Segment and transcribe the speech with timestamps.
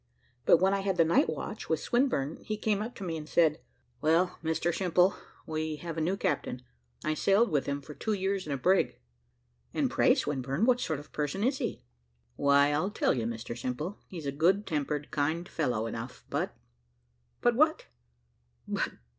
[0.47, 3.29] But when I had the night watch with Swinburne, he came up to me, and
[3.29, 3.59] said,
[4.01, 6.63] "Well, Mr Simple, so we have a new captain,
[7.03, 8.99] I sailed with him for two years in a brig."
[9.75, 11.83] "And pray, Swinburne, what sort of a person is he?"
[12.35, 16.57] "Why, I'll tell you, Mr Simple; he's a good tempered, kind fellow enough, but"
[17.43, 17.85] "But what?"